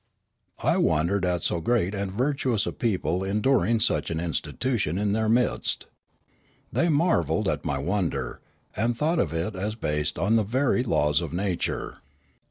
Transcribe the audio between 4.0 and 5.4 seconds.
an institution in their